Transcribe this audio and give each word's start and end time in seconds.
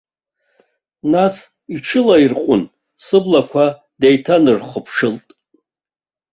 Нас 1.13 1.35
иҽылаирҟәын 1.75 2.61
сыблақәа 3.05 3.65
деиҭанырхыԥшылт. 3.99 5.27